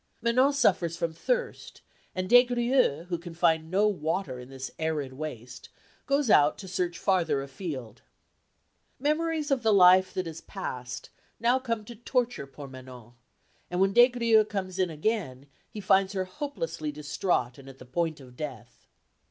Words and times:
Manon 0.19 0.51
suffers 0.51 0.97
from 0.97 1.13
thirst, 1.13 1.81
and 2.15 2.27
Des 2.27 2.41
Grieux, 2.43 3.03
who 3.09 3.19
can 3.19 3.35
find 3.35 3.69
no 3.69 3.87
water 3.87 4.39
in 4.39 4.49
this 4.49 4.71
arid 4.79 5.13
waste, 5.13 5.69
goes 6.07 6.27
out 6.27 6.57
to 6.57 6.67
search 6.67 6.97
farther 6.97 7.39
afield. 7.43 8.01
Memories 8.99 9.51
of 9.51 9.61
the 9.61 9.71
life 9.71 10.11
that 10.15 10.25
is 10.25 10.41
past 10.41 11.11
now 11.39 11.59
come 11.59 11.85
to 11.85 11.95
torture 11.95 12.47
poor 12.47 12.67
Manon, 12.67 13.13
and 13.69 13.79
when 13.79 13.93
Des 13.93 14.09
Grieux 14.09 14.43
comes 14.43 14.79
in 14.79 14.89
again 14.89 15.45
he 15.69 15.79
finds 15.79 16.13
her 16.13 16.25
hopelessly 16.25 16.91
distraught 16.91 17.59
and 17.59 17.69
at 17.69 17.77
the 17.77 17.85
point 17.85 18.19
of 18.19 18.35
death. 18.35 18.87